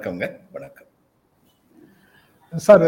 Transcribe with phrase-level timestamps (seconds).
[0.00, 0.28] வணக்கம்ங்க.
[0.52, 0.86] வணக்கம்.
[2.66, 2.84] சார்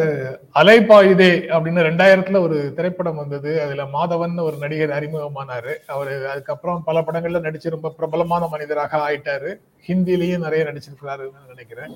[0.60, 3.50] அலைபாயுதே அப்படின்னு ரெண்டாயிரத்துல ஒரு திரைப்படம் வந்தது.
[3.62, 5.72] அதுல மாதவன் ஒரு நடிகர் அறிமுகமானாரு.
[5.86, 9.50] அவரு அதுக்கப்புறம் பல படங்கள்ல நடிச்சு ரொம்ப பிரபலமான மனிதராக ஆயிட்டாரு.
[9.88, 11.92] ஹிந்திலையும் நிறைய நடிச்சிருக்கிறாருன்னு நினைக்கிறேன்.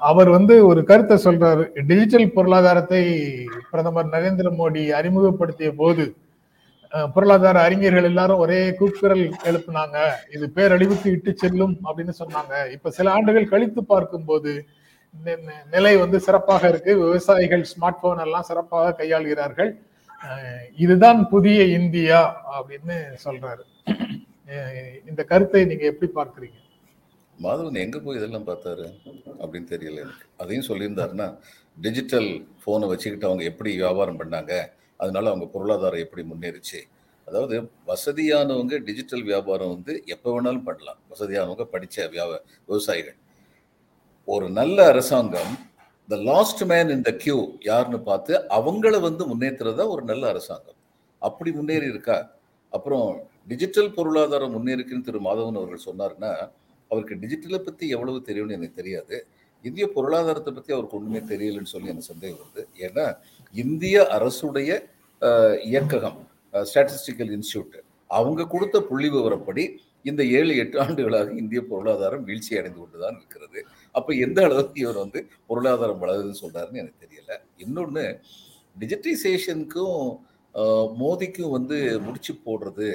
[0.00, 1.66] அவர் வந்து ஒரு கருத்தை சொல்றாரு.
[1.86, 3.02] டிஜிட்டல் பொருளாதாரத்தை
[3.70, 6.06] பிரதமர் நரேந்திர மோடி அறிமுகப்படுத்திய போது
[7.14, 9.98] பொருளாதார அறிஞர்கள் எல்லாரும் ஒரே கூக்குரல் எழுப்புனாங்க.
[10.34, 12.70] இது பேரழிவுக்கு இட்டு செல்லும் அப்படின்னு சொன்னாங்க.
[12.76, 16.92] இப்ப சில ஆண்டுகள் கழித்து பார்க்கும்போது போது நிலை வந்து சிறப்பாக இருக்கு.
[17.04, 19.70] விவசாயிகள் ஸ்மார்ட் போன் எல்லாம் சிறப்பாக கையாளுகிறார்கள்.
[20.76, 22.20] இதுதான் புதிய இந்தியா
[22.56, 23.64] அப்படின்னு சொல்றாரு.
[25.08, 26.58] இந்த கருத்தை நீங்க எப்படி பார்க்கறீங்க?
[27.44, 28.86] மாதவன் எங்க போய் இதெல்லாம் பார்த்தாரு
[29.40, 30.26] அப்படின்னு தெரியல எனக்கு.
[30.36, 31.28] அதையும் சொல்லியிருந்தாருன்னா
[31.76, 32.30] டிஜிட்டல்
[32.62, 34.54] ஃபோனை வச்சுக்கிட்டு அவங்க எப்படி வியாபாரம் பண்ணாங்க?
[35.00, 36.80] அதனால அவங்க பொருளாதாரம் எப்படி முன்னேறிச்சு?
[37.28, 41.00] அதாவது வசதியானவங்க டிஜிட்டல் வியாபாரம் வந்து எப்போ வேணாலும் பண்ணலாம்.
[41.12, 42.32] வசதியானவங்க படித்த வியாப
[42.68, 43.18] விவசாயிகள்.
[44.28, 45.52] ஒரு நல்ல அரசாங்கம்
[46.08, 47.38] the last man in the queue
[47.70, 50.78] யாருன்னு பார்த்து அவங்கள வந்து முன்னேற்றுறதா ஒரு நல்ல அரசாங்கம்.
[51.22, 52.16] அப்படி முன்னேறி இருக்கா?
[52.72, 53.08] அப்புறம்
[53.46, 56.32] டிஜிட்டல் பொருளாதாரம் முன்னேறிக்குன்னு திரு மாதவன் அவர்கள் சொன்னார்னா
[56.90, 59.16] அவருக்கு டிஜிட்டலை பற்றி எவ்வளவு தெரியும்னு எனக்கு தெரியாது.
[59.64, 62.62] இந்திய பொருளாதாரத்தை பற்றி அவருக்கு ஒன்றுமே தெரியலன்னு சொல்லி எனக்கு சந்தேகம் வருது.
[62.86, 63.06] ஏன்னா
[63.54, 64.70] இந்திய அரசுடைய
[65.72, 66.18] இயக்ககம்
[66.70, 67.76] ஸ்டாட்டிஸ்டிக்கல் இன்ஸ்டியூட்
[68.18, 69.64] அவங்க கொடுத்த புள்ளி விவரப்படி
[70.08, 73.58] இந்த ஏழு எட்டு ஆண்டுகளாக இந்திய பொருளாதாரம் வீழ்ச்சி அடைந்து கொண்டு தான் இருக்கிறது.
[73.94, 77.32] அப்போ எந்த அளவுக்கு இவர் வந்து பொருளாதாரம் வளருதுன்னு சொல்கிறாருன்னு எனக்கு தெரியல.
[77.64, 78.04] இன்னொன்று
[78.76, 80.00] டிஜிட்டைசேஷனுக்கும்
[81.00, 82.88] மோதிக்கும் வந்து முடிச்சு போடுறது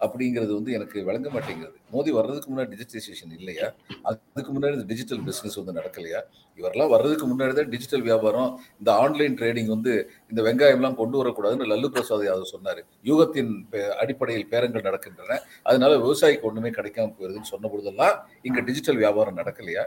[0.00, 1.74] அப்படிங்கிறது வந்து எனக்கு விளங்க மாட்டேங்கிறது.
[1.92, 3.74] மோடி வர்றதுக்கு முன்னாடி டிஜிட்டைசேஷன் இல்லையா?
[4.02, 6.22] அதுக்கு முன்னாடி இந்த டிஜிட்டல் பிஸ்னஸ் வந்து நடக்கலையா?
[6.56, 11.88] இவரெல்லாம் வர்றதுக்கு முன்னாடி தான் டிஜிட்டல் வியாபாரம் இந்த ஆன்லைன் ட்ரேடிங் வந்து இந்த வெங்காயம்லாம் கொண்டு வரக்கூடாதுன்னு லல்லு
[11.88, 12.84] பிரசாத் யாதவ் சொன்னார்.
[13.04, 15.38] யூகத்தின் பே- அடிப்படையில் பேரங்கள் நடக்கின்றன.
[15.62, 19.86] அதனால விவசாயிக்கு ஒன்றுமே கிடைக்காம போயிருதுன்னு சொன்ன பொழுதெல்லாம் இங்கே டிஜிட்டல் வியாபாரம் நடக்கலையா?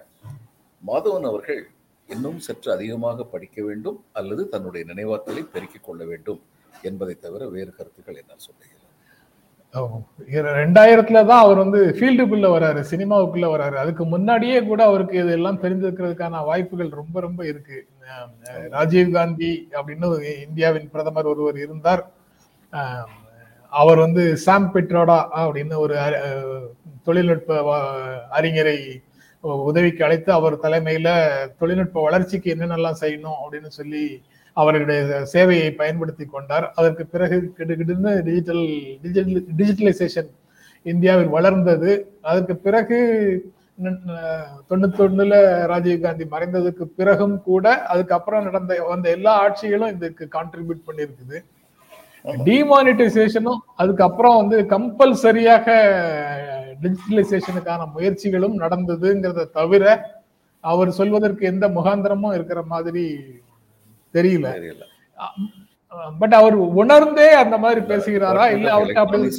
[0.88, 1.70] மாதவன் அவர்கள்
[2.08, 6.42] இன்னும் சற்று அதிகமாக படிக்க வேண்டும் அல்லது தன்னுடைய நினைவாற்றலை பெருக்கிக் கொள்ள வேண்டும்
[6.82, 8.81] என்பதை தவிர வேறு கருத்துக்கள் என்னால் சொல்லுகிறேன்
[10.58, 13.76] ரெண்டாயிரத்துல தான் அவர் வந்து ஃபீல்டுக்குள்ள வராரு சினிமாவுக்குள்ள வராரு.
[13.84, 17.78] அதுக்கு முன்னாடியே கூட அவருக்கு இதெல்லாம் தெரிஞ்சிருக்கிறதுக்கான வாய்ப்புகள் ரொம்ப ரொம்ப இருக்கு.
[18.76, 22.04] ராஜீவ் காந்தி அப்படின்னு ஒரு இந்தியாவின் பிரதமர் ஒருவர் இருந்தார்.
[23.74, 25.96] அவர் வந்து சாம் பெட்ரோடா அப்படின்னு ஒரு
[27.08, 27.52] தொழில்நுட்ப
[28.38, 28.78] அறிஞரை
[29.70, 31.10] உதவிக்கு அழைத்து அவர் தலைமையில
[31.60, 34.04] தொழில்நுட்ப வளர்ச்சிக்கு என்னென்னலாம் செய்யணும் அப்படின்னு சொல்லி
[34.60, 36.66] அவர்களுடைய சேவையை பயன்படுத்தி கொண்டார்.
[36.80, 38.66] அதற்கு பிறகு கிடுகிடுன்னு டிஜிட்டல்
[39.04, 40.30] டிஜிட்டல் டிஜிட்டலைசேஷன்
[40.86, 41.92] இந்தியாவில் வளர்ந்தது.
[42.30, 43.00] அதற்கு பிறகு
[44.70, 45.36] தொண்ணூத்தொன்னுல
[45.72, 51.38] ராஜீவ் காந்தி மறைந்ததுக்கு பிறகும் கூட அதுக்கப்புறம் நடந்த வந்த எல்லா ஆட்சிகளும் இதுக்கு கான்ட்ரிபியூட் பண்ணியிருக்குது.
[52.48, 55.68] டிமானிட்டைசேஷனும் அதுக்கப்புறம் வந்து கம்பல்சரியாக
[56.84, 59.86] டிஜிட்டலைசேஷனுக்கான முயற்சிகளும் நடந்ததுங்கிறத தவிர
[60.64, 63.06] அவர் சொல்வதற்கு எந்த முகாந்திரமும் இருக்கிற மாதிரி
[64.14, 64.48] தெரியல.
[66.20, 68.46] பட் அவர் உணர்ந்தே அந்த மாதிரி பேசுகிறாரா?
[68.56, 69.30] இல்ல அவருக்கு அப்படி.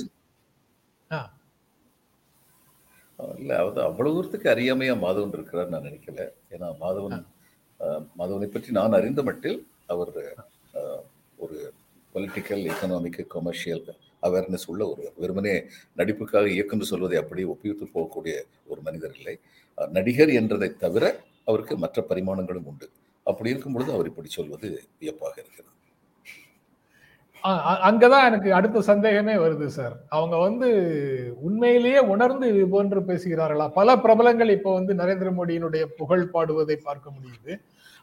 [3.40, 3.52] இல்ல
[3.88, 6.24] அவ்வளவு தூரத்துக்கு அறியாமையா மாதவன் இருக்கிறார் நான் நினைக்கல.
[6.54, 7.18] ஏன்னா மாதவன்
[8.18, 9.58] மாதவனை பற்றி நான் அறிந்த மட்டில்
[9.92, 10.10] அவர்
[11.38, 11.56] ஒரு
[12.14, 13.84] பொலிட்டிக்கல் எக்கனாமிக் கமர்ஷியல்
[14.26, 15.54] அவேர்னஸ் உள்ள ஒரு வெறுமனே
[16.00, 18.34] நடிப்புக்காக இயக்குன்னு சொல்வதை அப்படியே ஒப்பித்து போகக்கூடிய
[18.70, 19.34] ஒரு மனிதர் இல்லை.
[19.96, 21.04] நடிகர் என்றதை தவிர
[21.50, 22.88] அவருக்கு மற்ற பரிமாணங்களும் உண்டு.
[23.26, 24.68] அப்படி இருக்கும் பொழுது அவர் இப்படி சொல்வது
[25.00, 25.68] வியப்பாக இருக்கிறது.
[27.86, 29.94] அங்கதான் எனக்கு அடுத்த சந்தேகமே வருது சார்.
[30.16, 30.68] அவங்க வந்து
[31.46, 33.66] உண்மையிலேயே உணர்ந்து இது போன்று பேசுகிறார்களா?
[33.78, 37.54] பல பிரபலங்கள் இப்போ வந்து நரேந்திர மோடியினுடைய புகழ் பாடுவதை பார்க்க முடியுது.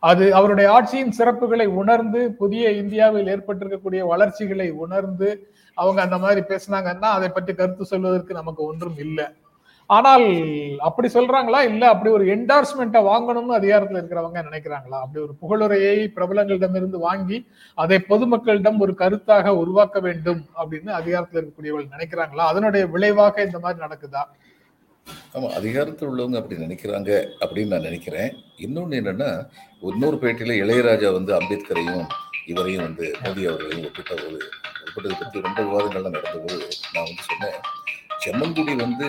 [0.04, 5.30] அது அவருடைய ஆட்சியின் சிறப்புகளை உணர்ந்து புதிய இந்தியாவில் ஏற்பட்டிருக்கக்கூடிய வளர்ச்சிகளை உணர்ந்து
[5.78, 9.28] அவங்க அந்த மாதிரி பேசுனாங்கன்னா அதை பற்றி கருத்து சொல்வதற்கு நமக்கு ஒன்றும் இல்லை.
[9.90, 10.26] ஆனால்
[10.88, 11.60] அப்படி சொல்றாங்களா?
[11.70, 14.98] இல்ல அப்படி ஒரு என்டார்ஸ்மெண்ட்டை வாங்கணும்னு அதிகாரத்துல இருக்கிறவங்க நினைக்கிறாங்களா?
[15.04, 17.38] அப்படி ஒரு புகழுரையை பிரபலங்களிடமிருந்து வாங்கி
[17.78, 22.46] அதை பொதுமக்களிடம் ஒரு கருத்தாக உருவாக்க வேண்டும் அப்படின்னு அதிகாரத்தில் இருக்கக்கூடியவர்கள் நினைக்கிறாங்களா?
[22.52, 24.24] அதனுடைய விளைவாக இந்த மாதிரி நடக்குதா?
[25.36, 27.12] ஆமா அதிகாரத்தில் உள்ளவங்க அப்படி நினைக்கிறாங்க
[27.44, 28.32] அப்படின்னு நான் நினைக்கிறேன்.
[28.66, 29.30] இன்னொன்று என்னன்னா
[29.92, 32.04] இன்னொரு பேட்டியில இளையராஜா வந்து அம்பேத்கரையும்
[32.52, 34.38] இவரையும் வந்து மோடி அவர்களையும் ஒப்பிட்ட போது
[34.86, 36.60] ஒப்பிட்டதை பற்றி ரொம்ப விவாதங்கள்லாம் நடந்தபோது
[36.94, 37.58] நான் வந்து சொன்னேன்.
[38.24, 39.08] செம்மங்குடி வந்து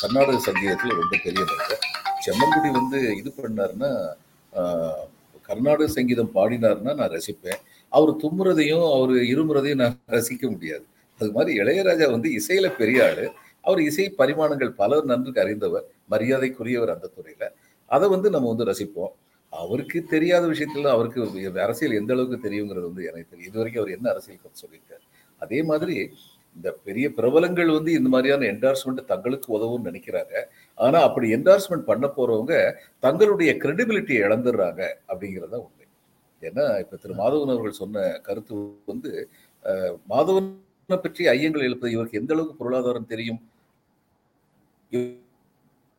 [0.00, 1.82] கர்நாடக சங்கீதத்தில் ரொம்ப பெரிய மனிதர்
[2.26, 3.90] செம்மங்குடி வந்து இது பண்ணாருன்னா
[5.48, 7.60] கர்நாடக சங்கீதம் பாடினாருன்னா நான் ரசிப்பேன்.
[7.92, 10.84] அவர் தும்முறதையும் அவர் இருமுறதையும் நான் ரசிக்க முடியாது.
[11.20, 13.26] அது மாதிரி இளையராஜா வந்து இசையில பெரிய ஆளு.
[13.60, 17.44] அவர் இசை பரிமாணங்கள் பலர் நன்கு அறிந்தவர் மரியாதைக்குரியவர் அந்த துறையில.
[17.90, 19.12] அதை வந்து நம்ம வந்து ரசிப்போம்.
[19.52, 23.50] அவருக்கு தெரியாத விஷயத்துல அவருக்கு அரசியல் எந்த அளவுக்கு தெரியுங்கிறது வந்து எனக்கு தெரியும்.
[23.50, 25.04] இது வரைக்கும் அவர் என்ன அரசியல் சொல்லியிருக்காரு?
[25.42, 25.96] அதே மாதிரி
[26.56, 30.34] இந்த பெரிய பிரபலங்கள் வந்து இந்த மாதிரியான என்டார்ஸ்மெண்ட் தங்களுக்கு உதவும் நினைக்கிறாங்க.
[30.78, 32.54] ஆனா அப்படி என்டார்ஸ்மெண்ட் பண்ண போறவங்க
[33.06, 35.86] தங்களுடைய கிரெடிபிலிட்டியை இழந்துடுறாங்க அப்படிங்கிறத உண்மை.
[36.42, 38.56] ஏன்னா இப்ப திரு மாதவன் அவர்கள் சொன்ன கருத்து
[38.92, 39.10] வந்து
[40.14, 40.48] மாதவன்
[40.88, 43.38] மாதவனை பற்றி ஐயங்கள் எழுப்பது இவருக்கு எந்த அளவுக்கு பொருளாதாரம் தெரியும்?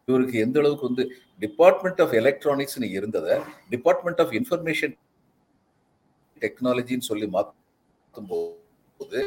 [0.07, 1.03] இவருக்கு எந்த அளவுக்கு வந்து
[1.43, 3.35] டிபார்ட்மெண்ட் ஆஃப் எலக்ட்ரானிக்ஸ் இருந்ததை
[3.73, 4.93] டிபார்ட்மெண்ட் ஆஃப் இன்ஃபர்மேஷன்
[6.41, 9.21] டெக்னாலஜின்னு சொல்லி மாற்றும் போது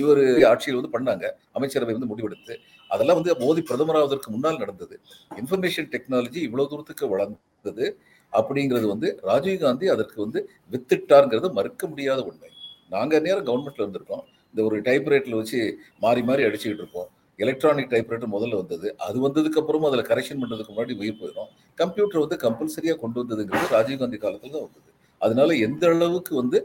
[0.00, 1.24] இவர் ஆட்சியில் வந்து பண்ணாங்க
[1.58, 2.54] அமைச்சரவை வந்து முடிவெடுத்து.
[2.90, 4.94] அதெல்லாம் வந்து மோடி பிரதமராவதற்கு முன்னால் நடந்தது.
[5.40, 7.86] இன்ஃபர்மேஷன் டெக்னாலஜி இவ்வளவு தூரத்துக்கு வளர்ந்தது
[8.32, 10.40] அப்படிங்கிறது வந்து ராஜீவ்காந்தி அதற்கு வந்து
[10.72, 12.50] வித்துட்டாருங்கிறது மறுக்க முடியாத உண்மை.
[12.94, 14.24] நாங்கள் நேரம் கவர்மெண்ட்ல இருந்திருக்கோம்.
[14.54, 15.60] இந்த ஒரு டைப்ரைட்டில் வச்சு
[16.04, 17.08] மாறி மாறி அடிச்சுக்கிட்டு இருப்போம்.
[17.38, 18.88] எலக்ட்ரானிக் டைப்ரைட்டர் முதல்ல வந்தது.
[19.06, 24.18] அது வந்ததுக்கு அப்புறமும் அதில் கரெக்ஷன் பண்ணுறதுக்கு முன்னாடி உயிர் போயிடும் கம்ப்யூட்டர் வந்து கம்பல்சரியாக கொண்டு வந்ததுங்கிறது ராஜீவ்காந்தி
[24.24, 24.90] காலத்தில் தான் வந்தது.
[25.20, 26.58] அதனால எந்த அளவுக்கு வந்து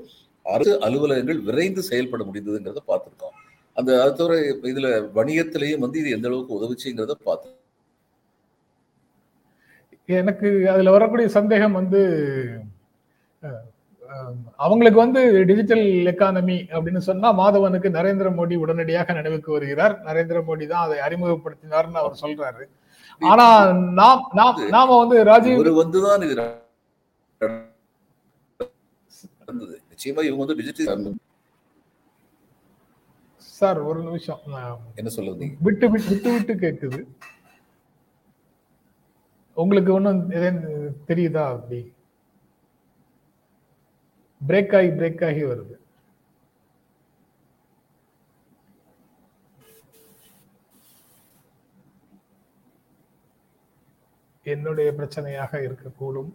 [0.45, 3.35] அரசு அலுவலகங்கள் விரைந்து செயல்பட முடிந்ததுங்கிறத பார்த்துருக்கோம்.
[3.77, 4.35] அந்த அது தவிர
[4.71, 7.49] இதுல வணிகத்திலையும் வந்து இது எந்த அளவுக்கு உதவுச்சுங்கிறத பார்த்து
[10.09, 11.99] எனக்கு அதுல வரக்கூடிய சந்தேகம் வந்து
[14.63, 19.93] அவங்களுக்கு வந்து டிஜிட்டல் எக்கானமி அப்படின்னு சொன்னா மாதவனுக்கு நரேந்திர மோடி உடனடியாக நினைவுக்கு வருகிறார்.
[20.07, 22.65] நரேந்திர மோடி தான் அதை அறிமுகப்படுத்தினார்னு அவர் சொல்றாரு.
[23.21, 23.45] ஆனா
[24.01, 26.35] நாம் நாம் நாம வந்து ராஜீவ் வந்துதான் இது
[29.41, 29.77] நடந்தது.
[30.01, 31.15] நிச்சயமா இவங்க வந்து டிஜிட்டல்
[33.57, 34.39] சார் ஒரு நிமிஷம்.
[34.99, 36.99] என்ன சொல்ல வந்தீங்க விட்டு விட்டு விட்டு விட்டு கேக்குது.
[39.53, 40.21] உங்களுக்கு ஒன்றும்
[41.09, 41.81] தெரியுதா அப்படி?
[44.47, 45.75] பிரேக் ஆகி பிரேக் ஆகி வருது.
[54.43, 56.31] என்னுடைய பிரச்சனையாக இருக்கக்கூடும்.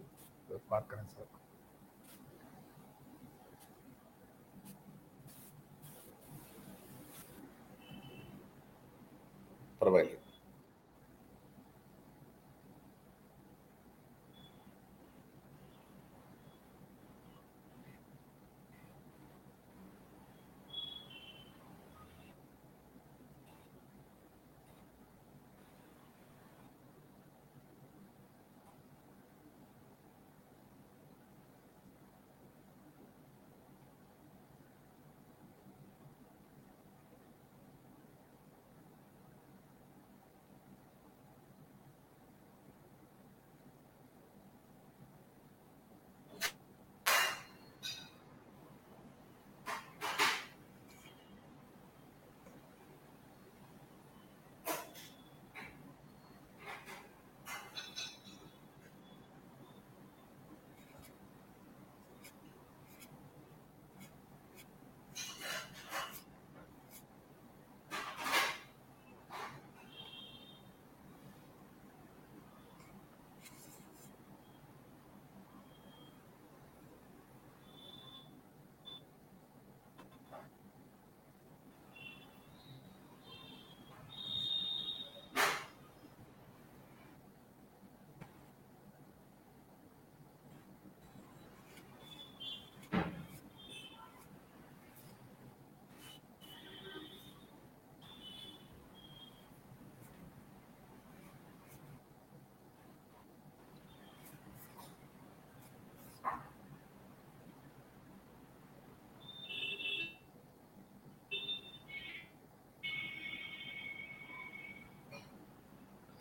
[0.67, 1.31] பார்க்கிறேன் சார்.
[9.87, 10.26] Rebelio.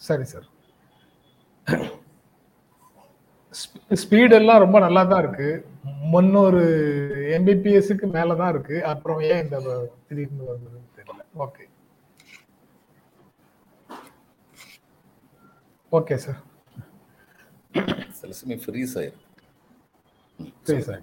[0.09, 0.47] சரி சார்
[4.03, 5.49] ஸ்பீடு எல்லாம் ரொம்ப நல்லா தான் இருக்கு.
[6.15, 6.63] முன்னூறு
[7.37, 8.77] எம்பிபிஎஸ்க்கு மேல தான் இருக்கு.
[8.93, 9.59] அப்புறம் ஏன் இந்த
[10.09, 11.23] திடீர்னு வந்ததுன்னு தெரியல.
[11.45, 11.65] ஓகே
[15.93, 16.41] ஓகே சார்
[18.21, 18.95] சில சமயம் ஃப்ரீஸ்
[20.69, 21.03] சரி சார்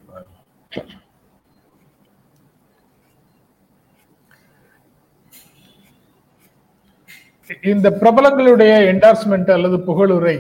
[7.71, 10.35] இந்த பிரபலங்களுடைய என்டார்ஸ்மெண்ட் அல்லது புகழுரை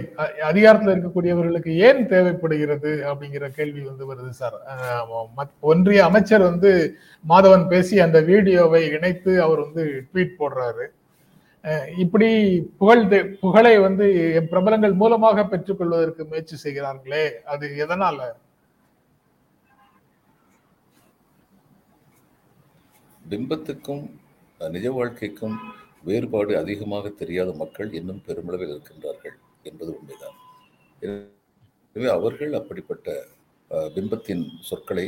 [0.49, 4.57] அதிகாரத்தில் இருக்கக்கூடியவர்களுக்கு ஏன் தேவைப்படுகிறது அப்படிங்கிற கேள்வி வந்து வருது சார்.
[5.71, 6.71] ஒன்றிய அமைச்சர் வந்து
[7.25, 10.85] மாதவன் பேசி அந்த வீடியோவை இணைத்து அவர் வந்து ட்வீட் போடுறாரு.
[12.03, 12.29] இப்படி
[12.79, 13.03] புகழ்
[13.43, 14.07] புகழை வந்து
[14.53, 18.19] பிரபலங்கள் மூலமாக பெற்றுக்கொள்வதற்கு முயற்சி செய்கிறார்களே அது எதனால?
[23.31, 24.03] பிம்பத்துக்கும்
[24.59, 25.55] நிஜ வாழ்க்கைக்கும்
[26.07, 29.35] வேறுபாடு அதிகமாக தெரியாத மக்கள் இன்னும் பெருமளவில் இருக்கின்றார்கள்
[29.69, 30.37] என்பது உண்மைதான்.
[31.95, 33.07] எனவே அவர்கள் அப்படிப்பட்ட
[33.95, 35.05] பிம்பத்தின் சொற்களை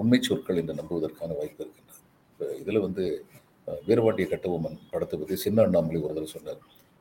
[0.00, 2.02] உண்மை சொற்கள் என்று நம்புவதற்கான வாய்ப்பு இருக்கின்றது.
[2.62, 3.04] இதில் வந்து
[3.68, 6.60] வீரவாண்டிய வீரபாண்டிய கட்டபொம்மன் படத்தை பற்றி சின்ன அண்ணாமலை ஒரு தடவை சொன்னார்.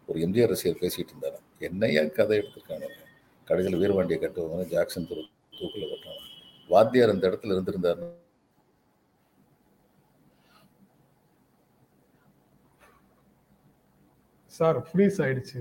[0.09, 1.37] ஒரு எம்ஜிஆர் ரசிகர் பேசிகிட்டு இருந்தார்.
[1.67, 2.87] என்னையா கதை எடுத்திருக்காங்க?
[3.47, 6.23] கடைசியில் வீரபாண்டிய கட்டபொம்மன் ஜாக்சன் தூக்கில் கட்டுறாங்க.
[6.69, 8.01] வாத்தியார் அந்த இடத்துல இருந்திருந்தார்
[14.59, 15.59] சார் ஃப்ரீஸ் ஆயிடுச்சு.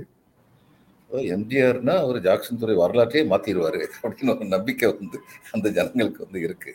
[1.35, 5.19] எம்ஜிஆர்னா அவர் ஜாக்சன் துறை வரலாற்றையே மாத்திடுவாரு அப்படின்னு ஒரு நம்பிக்கை வந்து
[5.57, 6.73] அந்த ஜனங்களுக்கு வந்து இருக்கு.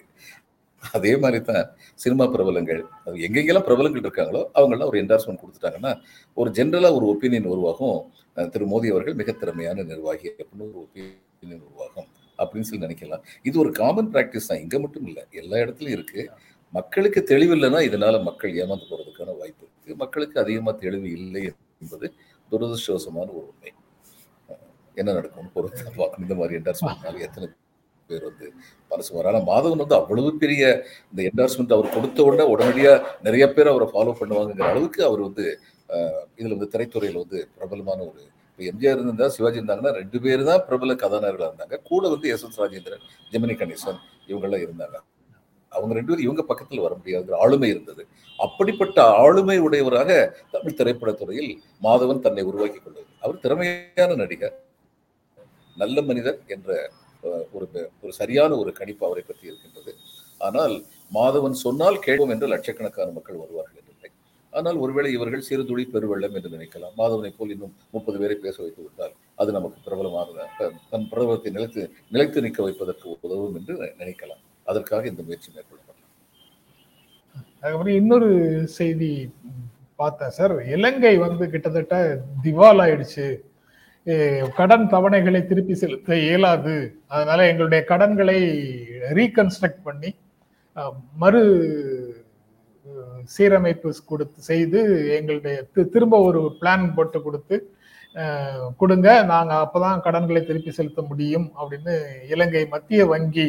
[0.98, 1.66] அதே மாதிரி தான்
[2.04, 5.92] சினிமா பிரபலங்கள் அது எங்கெங்கெல்லாம் பிரபலங்கள் இருக்காங்களோ அவங்கெல்லாம் ஒரு என்டார்ஸ்மெண்ட் கொடுத்துட்டாங்கன்னா
[6.38, 8.00] ஒரு ஜென்ரலாக ஒரு ஒப்பீனியன் உருவாகும்.
[8.54, 12.08] திரு மோடி அவர்கள் மிக திறமையான நிர்வாகி அப்படின்னு ஒரு ஒப்பீனியன் உருவாகும்
[12.40, 13.24] அப்படின்னு சொல்லி நினைக்கலாம்.
[13.48, 14.62] இது ஒரு காமன் ப்ராக்டிஸ் தான்.
[14.64, 16.22] இங்கே மட்டும் இல்லை எல்லா இடத்துலையும் இருக்கு.
[16.74, 20.00] மக்களுக்கு தெளிவு இல்லைன்னா இதனால மக்கள் ஏமாந்து போகிறதுக்கான வாய்ப்பு இருக்கு.
[20.04, 21.44] மக்களுக்கு அதிகமாக தெளிவு இல்லை
[21.84, 22.08] என்பது
[22.52, 23.72] துரதிருஷ்டவசமான ஒரு உண்மை.
[25.02, 26.26] என்ன நடக்கும்னு பொறுத்து பார்க்கணும்.
[26.28, 27.48] இந்த மாதிரி என்டார்ஸ்மெண்ட் எத்தனை
[28.10, 28.48] பேர் வந்து
[28.92, 30.64] மனசு வர ஆனால் மாதவன் வந்து அவ்வளவு பெரிய
[31.12, 35.46] இந்த என்டார்ஸ்மெண்ட் அவர் கொடுத்த உடனே உடனடியாக நிறைய பேர் அவரை ஃபாலோ பண்ணுவாங்கங்கிற அளவுக்கு அவர் வந்து
[36.38, 40.62] இதில் இதுல வந்து திரைத்துறையில் வந்து பிரபலமான ஒரு இப்போ எம்ஜிஆர் இருந்தா சிவாஜி இருந்தாங்கன்னா ரெண்டு பேர் தான்
[40.68, 41.78] பிரபல கதாநாயகர்களாக இருந்தாங்க.
[41.90, 44.98] கூட வந்து எஸ் எஸ் ராஜேந்திரன் ஜெமினி கணேசன் இவங்கெல்லாம் இருந்தாங்க.
[45.76, 48.04] அவங்க ரெண்டு பேரும் இவங்க பக்கத்தில் வர முடியாத ஆளுமை இருந்தது.
[48.40, 50.12] அப்படிப்பட்ட ஆளுமை உடையவராக
[50.56, 51.52] தமிழ் திரைப்படத்துறையில்
[51.86, 54.56] மாதவன் தன்னை உருவாக்கி கொண்டது அவர் திறமையான நடிகர்.
[55.78, 56.70] நல்ல மனிதர் என்ற
[57.56, 57.66] ஒரு
[58.04, 59.92] ஒரு சரியான ஒரு கணிப்பு அவரை பற்றி இருக்கின்றது.
[60.48, 60.76] ஆனால்
[61.18, 64.12] மாதவன் சொன்னால் கேட்போம் என்று லட்சக்கணக்கான மக்கள் வருவார்கள் என்றில்லை
[64.54, 66.94] ஆனால் ஒருவேளை இவர்கள் சிறு துளி பெருவெள்ளம் என்று நினைக்கலாம்.
[67.02, 70.48] மாதவனை போல் இன்னும் முப்பது பேரை பேச வைத்து விட்டால் அது நமக்கு பிரபலமாக
[70.92, 71.84] தன் பிரபலத்தை நிலைத்து
[72.16, 74.42] நிலைத்து நிற்க வைப்பதற்கு உதவும் என்று நினைக்கலாம்.
[74.72, 76.10] அதற்காக இந்த முயற்சி மேற்கொள்ளப்படலாம்
[77.62, 78.30] அதுக்கப்புறம் இன்னொரு
[78.80, 79.10] செய்தி
[80.00, 80.54] பார்த்தேன் சார்.
[80.76, 81.96] இலங்கை வந்து கிட்டத்தட்ட
[82.46, 83.26] திவால் ஆயிடுச்சு
[84.60, 86.76] கடன் தவணைகளை திருப்பி செலுத்த இயலாது.
[87.16, 88.40] அதனால எங்களுடைய கடன்களை
[89.20, 90.12] ரீகன்ஸ்ட்ரக்ட் பண்ணி
[91.24, 91.42] மறு
[93.34, 94.80] சீரமைப்பு கொடுத்து செய்து
[95.18, 95.56] எங்களுடைய
[95.96, 97.58] திரும்ப ஒரு பிளான் போட்டு கொடுத்து
[98.82, 99.10] கொடுங்க.
[99.32, 101.94] நாங்கள் அப்போதான் கடன்களை திருப்பி செலுத்த முடியும் அப்படின்னு
[102.34, 103.48] இலங்கை மத்திய வங்கி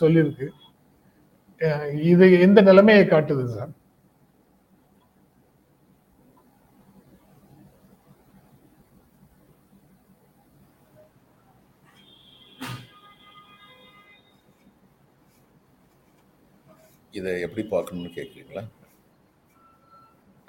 [0.00, 0.46] சொல்லியிருக்கு
[2.10, 3.72] இது எந்த நிலைமையை காட்டுது சார்.
[17.14, 18.64] இதை எப்படி பார்க்கணும்னு கேட்குறீங்களா?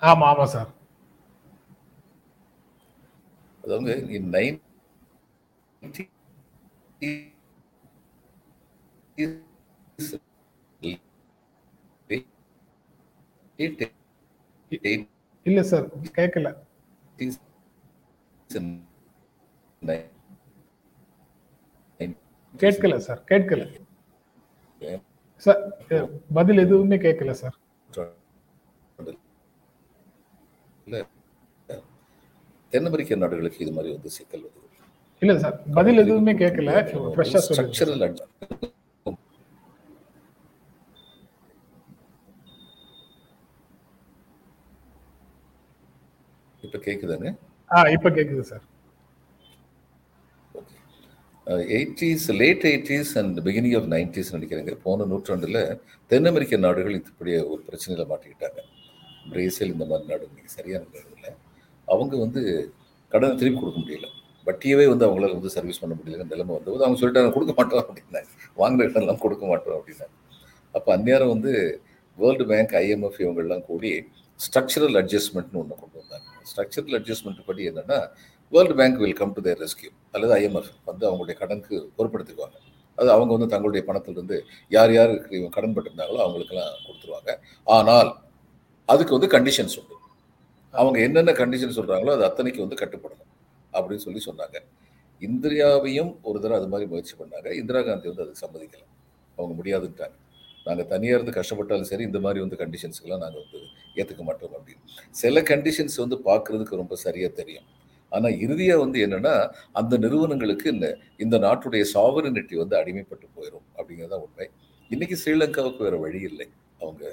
[0.10, 0.72] ஆமா ஆமா சார்.
[3.64, 3.94] அதாவது
[4.36, 4.60] நைன்
[15.46, 15.86] இல்ல சார்
[16.18, 16.48] கேட்கல
[22.56, 23.64] கேட்கல சார் கேட்கல
[25.44, 25.62] சார்
[26.34, 27.58] பதில் எதுவுமே கேட்கல சார்.
[32.74, 34.64] தென் அமெரிக்க நாடுகளுக்கு இது மாதிரி வந்து சிக்கல் வருது.
[35.22, 36.72] இல்ல சார் பதில் எதுவுமே கேட்கல
[37.14, 38.04] ஃப்ரெஷ்ஷா ஸ்ட்ரக்சரல்
[46.68, 47.30] இப்ப கேக்குதாங்க?
[47.72, 48.66] ஆ இப்ப கேக்குது sir.
[51.76, 54.74] Eighties late eighties and beginning of nineties நினைக்கிறேங்க.
[54.86, 55.60] போன நூற்றாண்டுல
[56.12, 58.60] தென் அமெரிக்க நாடுகள் இப்படி ஒரு பிரச்சனையில மாட்டிக்கிட்டாங்க.
[59.32, 61.30] பிரேசில் இந்த மாதிரி நாடு இன்னைக்கு சரியான நாடுல
[61.88, 62.42] அவங்க வந்து
[63.12, 64.08] கடனை திருப்பி கொடுக்க முடியல.
[64.48, 68.30] வட்டியவே வந்து அவங்களால வந்து சர்வீஸ் பண்ண முடியல நிலைமை வந்தபோது அவங்க சொல்லிட்டாங்க கொடுக்க மாட்டோம் அப்படின்னாங்க.
[68.60, 70.16] வாங்கின கடன்லாம் கொடுக்க மாட்டோம் அப்படின்னாங்க.
[70.76, 71.54] அப்போ அந்நேரம் வந்து
[72.18, 73.92] வேர்ல்டு பேங்க் ஐஎம்எஃப் இவங்கெல்லாம் கூடி
[74.38, 76.28] ஸ்ட்ரக்சரல் அட்ஜஸ்ட்மெண்ட்னு ஒன்று கொண்டு வந்தாங்க.
[76.50, 78.10] ஸ்ட்ரக்சரல் அட்ஜஸ்ட்மெண்ட் படி என்னன்னா
[78.50, 82.58] world bank will come to their rescue அல்லது ஐஎம்எஃப் வந்து அவங்களுடைய கடனுக்கு பொறுப்படுத்திக்குவாங்க.
[82.96, 87.38] அது அவங்க வந்து தங்களுடைய பணத்திலிருந்து யார் யார் இவங்க கடன் பட்டிருந்தாங்களோ அவங்களுக்கெல்லாம் கொடுத்துருவாங்க.
[87.64, 88.16] ஆனால்
[88.86, 89.96] அதுக்கு வந்து கண்டிஷன்ஸ் உண்டு.
[90.72, 93.32] அவங்க என்னென்ன கண்டிஷன் சொல்கிறாங்களோ அது அத்தனைக்கு வந்து கட்டுப்படணும்.
[93.74, 94.58] அப்படின்னு சொல்லி சொன்னாங்க.
[95.20, 97.52] இந்தியாவையும் ஒரு தடவை அது மாதிரி முயற்சி பண்ணாங்க.
[97.52, 98.86] இந்திரா காந்தி வந்து அதுக்கு சம்மதிக்கலை.
[99.38, 100.16] அவங்க முடியாதுன்ட்டாங்க.
[100.68, 103.60] நாங்கள் தனியாக இருந்து கஷ்டப்பட்டாலும் சரி இந்த மாதிரி வந்து கண்டிஷன்ஸ்க்கெலாம் நாங்கள் வந்து
[104.00, 104.84] ஏற்றுக்க மாட்டோம் அப்படின்னு
[105.22, 107.68] சில கண்டிஷன்ஸ் வந்து பார்க்கறதுக்கு ரொம்ப சரியாக தெரியும்.
[108.12, 109.34] ஆனால் இறுதியாக வந்து என்னன்னா
[109.80, 110.88] அந்த நிறுவனங்களுக்கு இந்த
[111.24, 114.48] இந்த நாட்டுடைய சாவரனிட்டி வந்து அடிமைப்பட்டு போயிடும் அப்படிங்கிறது தான் உண்மை.
[114.92, 116.48] இன்னைக்கு ஸ்ரீலங்காவுக்கு வேற வழி இல்லை.
[116.84, 117.04] அவங்க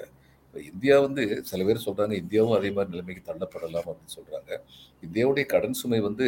[0.55, 4.51] இப்போ இந்தியா வந்து சில பேர் சொல்கிறாங்க இந்தியாவும் அதே மாதிரி நிலைமைக்கு தள்ளப்படலாம் அப்படின்னு சொல்கிறாங்க
[5.05, 6.27] இந்தியாவுடைய கடன் சுமை வந்து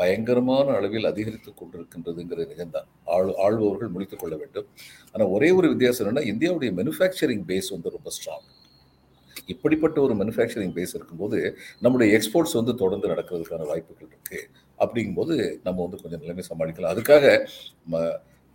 [0.00, 4.68] பயங்கரமான அளவில் அதிகரித்து கொண்டிருக்கின்றதுங்கிறது நிகழ்ந்தான் ஆள் ஆள்பவர்கள் முடித்துக் கொள்ள வேண்டும்.
[5.12, 8.46] ஆனால் ஒரே ஒரு வித்தியாசம் என்னென்னா இந்தியாவுடைய மேனுஃபேக்சரிங் பேஸ் வந்து ரொம்ப ஸ்ட்ராங்
[9.54, 11.40] இப்படிப்பட்ட ஒரு மேனுஃபேக்சரிங் பேஸ் இருக்கும்போது
[11.86, 14.40] நம்முடைய எக்ஸ்போர்ட்ஸ் வந்து தொடர்ந்து நடக்கிறதுக்கான வாய்ப்புகள் இருக்கு.
[14.78, 15.34] அப்படிங்கும்போது
[15.66, 16.94] நம்ம வந்து கொஞ்சம் நிலைமை சமாளிக்கலாம்.
[16.94, 17.36] அதுக்காக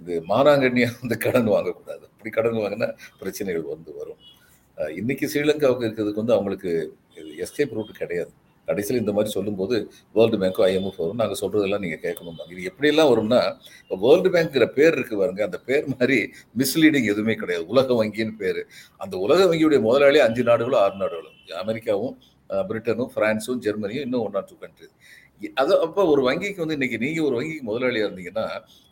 [0.01, 2.03] இது மானாங்கண்ணியாக வந்து கடன் வாங்கக்கூடாது.
[2.13, 2.89] அப்படி கடன் வாங்கினா
[3.21, 4.21] பிரச்சனைகள் வந்து வரும்.
[4.87, 6.71] இன்னைக்கு ஸ்ரீலங்காவுக்கு இருக்கிறதுக்கு வந்து அவங்களுக்கு
[7.45, 8.31] எஸ்கேப் ரூட் கிடையாது.
[8.65, 9.75] கடைசியில் இந்த மாதிரி சொல்லும்போது
[10.13, 11.19] வேர்ல்டு பேங்க்கும் ஐஎம்எஃப் வரும்.
[11.21, 12.37] நாங்கள் சொல்றதெல்லாம் நீங்கள் கேட்கணும்.
[12.53, 13.41] இது எப்படியெல்லாம் வரும்னா
[14.03, 15.43] வேர்ல்டு பேங்க்கிற பேர் இருக்கு பாருங்க.
[15.43, 16.17] அந்த பேர் மாதிரி
[16.57, 17.65] மிஸ்லீடிங் எதுவுமே கிடையாது.
[17.73, 18.61] உலக வங்கின்னு பேர்.
[18.97, 21.37] அந்த உலக வங்கியுடைய முதலாளி அஞ்சு நாடுகளும் ஆறு நாடுகளும்.
[21.63, 22.17] அமெரிக்காவும்
[22.69, 24.95] பிரிட்டனும் பிரான்ஸும் ஜெர்மனியும் இன்னும் ஒன் ஆர் டூ கண்ட்ரிஸ்
[25.61, 28.45] அது அப்போ ஒரு வங்கிக்கு வந்து இன்னைக்கு நீங்கள் ஒரு வங்கிக்கு முதலாளியாக இருந்தீங்கன்னா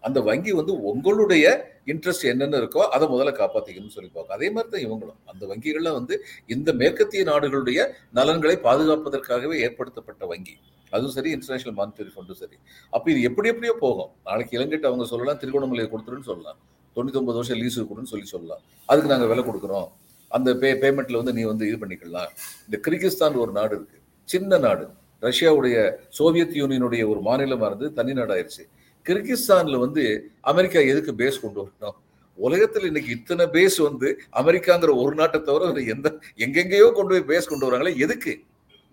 [0.08, 1.46] அந்த வங்கி வந்து உங்களுடைய
[1.92, 4.36] இன்ட்ரெஸ்ட் என்னென்ன இருக்கோ அதை முதல்ல காப்பாற்றிக்கணும்னு சொல்லி பார்க்கும்.
[4.38, 5.20] அதே மாதிரி தான் இவங்களும்.
[5.32, 6.16] அந்த வங்கிகளில் வந்து
[6.56, 7.80] இந்த மேற்கத்திய நாடுகளுடைய
[8.20, 10.56] நலன்களை பாதுகாப்பதற்காகவே ஏற்படுத்தப்பட்ட வங்கி.
[10.94, 12.58] அதுவும் சரி இன்டர்நேஷனல் மானிட்டரி ஃபண்டும் சரி.
[12.94, 14.12] அப்போ இது எப்படி எப்படியோ போகும்.
[14.27, 16.60] நாளைக்கு இலங்கைட்டு அவங்க சொல்லலாம் திருகோணமலையை கொடுத்துருன்னு சொல்லலாம்.
[16.98, 18.62] தொண்ணூத்தொம்பது வருஷம் லீஸ் கொடுன்னு சொல்லி சொல்லலாம்.
[18.89, 19.89] அதுக்கு நாங்கள் விலை கொடுக்குறோம்.
[20.32, 22.32] அந்த பே பேமெண்ட்டில் வந்து நீ வந்து இது பண்ணிக்கலாம்.
[22.68, 24.01] இந்த கிர்கிஸ்தான் ஒரு நாடு இருக்குது
[24.34, 24.88] சின்ன நாடு.
[25.24, 25.75] ரஷ்யாவுடைய
[26.17, 28.63] சோவியத் யூனியனுடைய ஒரு மாநிலமாக இருந்து தனி நாடாயிருச்சு
[29.05, 30.03] கிர்கிஸ்தானில் வந்து
[30.51, 31.97] அமெரிக்கா எதுக்கு பேஸ் கொண்டு வரணும்?
[32.38, 34.07] உலகத்தில் இன்னைக்கு இத்தனை பேஸ் வந்து
[34.41, 36.07] அமெரிக்காங்கிற ஒரு நாட்டை தவிர வேற எந்த
[36.45, 38.33] எங்கெங்கேயோ கொண்டு போய் பேஸ் கொண்டு வராங்களே எதுக்கு?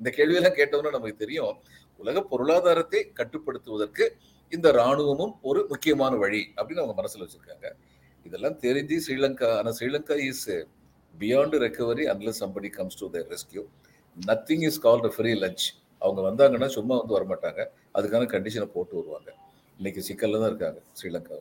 [0.00, 1.56] இந்த கேள்வியெல்லாம் கேட்டோம்னா நமக்கு தெரியும்.
[2.00, 4.04] உலக பொருளாதாரத்தை கட்டுப்படுத்துவதற்கு
[4.52, 7.68] இந்த ராணுவமும் ஒரு முக்கியமான வழி அப்படின்னு அவங்க மனசில் வச்சிருக்காங்க.
[8.26, 10.44] இதெல்லாம் தெரிஞ்சு ஸ்ரீலங்கா ஆனால் Sri Lanka is
[11.14, 13.64] beyond recovery unless somebody comes to the rescue
[14.16, 15.64] nothing is called free lunch
[16.04, 17.61] அவங்க வந்தாங்கன்னா சும்மா வந்து வரமாட்டாங்க.
[17.96, 19.30] அதுக்கான கண்டிஷனை போட்டு வருவாங்க.
[19.80, 21.38] இன்னைக்கு சிக்கல்ல தான் இருக்காங்க ஸ்ரீலங்கா.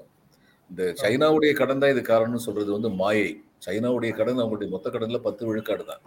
[0.72, 3.32] இந்த சைனாவுடைய கடன் தான் இது காரணம்னு சொல்றது வந்து மாயை.
[3.66, 6.04] சைனாவுடைய கடன் அவங்களுடைய மொத்த கடன்ல பத்து விழுக்காடு தான்.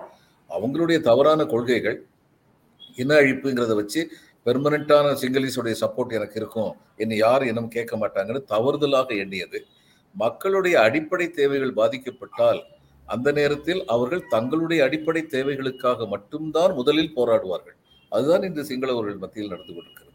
[0.51, 1.99] அவங்களுடைய தவறான கொள்கைகள்
[3.03, 4.01] இன அழிப்புங்கிறத வச்சு
[4.47, 6.73] பெர்மனண்டான சிங்களீஸுடைய சப்போர்ட் எனக்கு இருக்கும்.
[7.03, 9.59] என்னை யார் இனம் கேட்க மாட்டாங்கன்னு தவறுதலாக எண்ணியது.
[10.15, 12.61] மக்களுடைய அடிப்படை தேவைகள் பாதிக்கப்பட்டால்
[13.15, 17.77] அந்த நேரத்தில் அவர்கள் தங்களுடைய அடிப்படை தேவைகளுக்காக மட்டும்தான் முதலில் போராடுவார்கள்.
[18.17, 20.13] அதுதான் இந்த சிங்களவர்கள் மத்தியில் நடந்து கொண்டிருக்கிறது.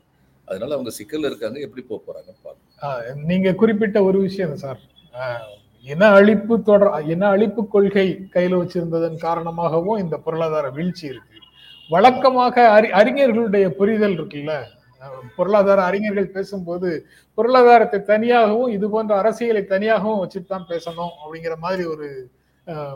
[0.48, 2.32] அதனால அவங்க சிக்கல்ல இருக்காங்க எப்படி போக போறாங்க
[2.82, 4.82] ஆஹ் நீங்க குறிப்பிட்ட ஒரு விஷயம் சார்.
[5.88, 11.38] இன அழிப்பு தொடர் இன அழிப்பு கொள்கை கையில வச்சிருந்ததன் காரணமாகவும் இந்த பொருளாதார வீழ்ச்சி இருக்கு.
[11.90, 14.54] வழக்கமாக அறி அறிஞர்களுடைய புரிதல் இருக்குல்ல?
[15.38, 16.90] பொருளாதார அறிஞர்கள் பேசும்போது
[17.38, 22.08] பொருளாதாரத்தை தனியாகவும் இது போன்ற அரசியலை தனியாகவும் வச்சுட்டு தான் பேசணும் அப்படிங்கிற மாதிரி ஒரு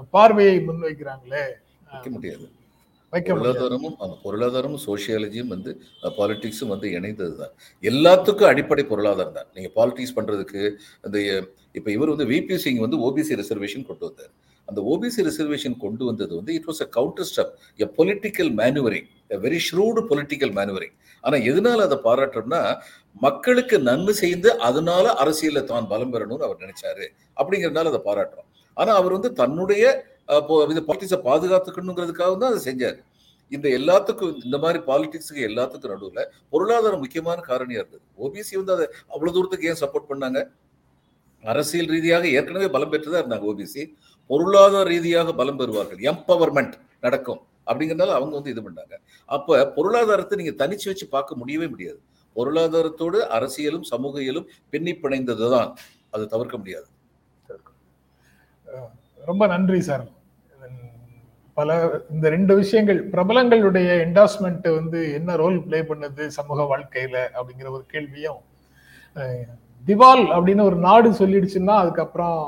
[0.10, 1.46] பார்வையை முன்வைக்கிறாங்களே.
[1.90, 2.65] வைக்க முடியாது வைக்க முடியாது.
[3.14, 5.72] பொருளாதாரமும் பொருளாதாரமும் சோசியாலஜியும் வந்து
[6.18, 10.62] பாலிடிக்ஸும் வந்து இணைந்தது தான் எல்லாத்துக்கும் அடிப்படை பொருளாதாரம் தான் நீங்கள் பாலிடிக்ஸ் பண்றதுக்கு
[11.06, 11.18] அந்த
[11.80, 14.32] இப்போ இவர் வந்து விபி சிங் வந்து ஓபிசி ரிசர்வேஷன் கொண்டு வந்தார்.
[14.68, 19.40] அந்த ஓபிசி ரிசர்வேஷன் கொண்டு வந்தது வந்து it was a counter step a political manoeuvring a
[19.46, 22.62] very shrewd political manoeuvring ஆனால் எதனால அதை பாராட்டுறோம்னா
[23.22, 27.06] மக்களுக்கு நன்மை செய்து அதனால அரசியலில் தான் பலம் பெறணும்னு அவர் நினைச்சாரு.
[27.38, 28.50] அப்படிங்கிறதுனால அதை பாராட்டுறோம்.
[28.78, 29.84] ஆனால் அவர் வந்து தன்னுடைய
[30.26, 33.04] அப்போ பொ- பாலிடிக்ஸை பாதுகாத்துக்கணுங்கிறதுக்காக தான் அதை செஞ்சார்.
[33.50, 38.02] இந்த எல்லாத்துக்கும் இந்த மாதிரி பாலிடிக்ஸுக்கு எல்லாத்துக்கும் நடுவில் பொருளாதாரம் முக்கியமான காரணியாக இருந்தது.
[38.20, 40.48] ஓபிசி வந்து அதை அவ்வளவு தூரத்துக்கு ஏன் சப்போர்ட் பண்ணாங்க?
[41.44, 43.94] அரசியல் ரீதியாக ஏற்கனவே பலம் பெற்றுதான் இருந்தாங்க ஓபிசி
[44.28, 46.12] பொருளாதார ரீதியாக பலம் பெறுவார்கள்.
[46.12, 48.94] எம்பவர்மெண்ட் நடக்கும் அப்படிங்கறதுனால அவங்க வந்து இது பண்ணாங்க.
[49.26, 52.00] அப்போ பொருளாதாரத்தை நீங்க தனிச்சு வச்சு பார்க்க முடியவே முடியாது.
[52.36, 55.74] பொருளாதாரத்தோடு அரசியலும் சமூக இயலும் பின்னி பிணைந்ததுதான்
[56.10, 56.86] அது தவிர்க்க முடியாது.
[59.26, 60.15] ரொம்ப நன்றி சார்.
[61.58, 61.70] பல
[62.12, 68.42] இந்த ரெண்டு விஷயங்கள் பிரபலங்களுடைய என்டாஸ்மெண்ட் வந்து என்ன ரோல் ப்ளே பண்ணுது சமூக வாழ்க்கையில அப்படிங்கிற ஒரு கேள்வியும்
[69.84, 72.40] திவால் அப்படின்னு ஒரு நாடு சொல்லிடுச்சுன்னா அதுக்கப்புறம்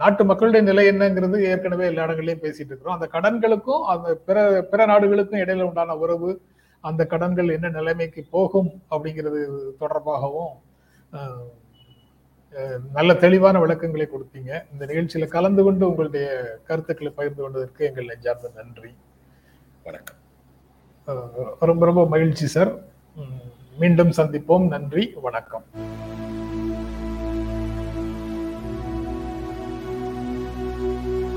[0.00, 2.96] நாட்டு மக்களுடைய நிலை என்னங்கிறது ஏற்கனவே எல்லா இடங்களையும் பேசிட்டு இருக்கிறோம்.
[2.98, 4.38] அந்த கடன்களுக்கும் அந்த பிற
[4.72, 6.30] பிற நாடுகளுக்கும் இடையில உண்டான உறவு
[6.84, 9.40] அந்த கடன்கள் என்ன நிலைமைக்கு போகும் அப்படிங்கிறது
[9.80, 10.52] தொடர்பாகவும்
[12.92, 14.52] நல்ல தெளிவான விளக்கங்களை கொடுத்தீங்க.
[14.72, 16.28] இந்த நிகழ்ச்சியில கலந்து கொண்டு உங்களுடைய
[16.64, 18.90] கருத்துக்களை பகிர்ந்து கொண்டதற்கு எங்கள் நெஞ்சார்ந்த நன்றி.
[19.82, 20.16] வணக்கம்.
[21.60, 22.72] ரொம்ப ரொம்ப மகிழ்ச்சி சார்.
[23.78, 24.66] மீண்டும் சந்திப்போம்.
[24.66, 25.12] நன்றி.
[25.20, 25.64] வணக்கம்.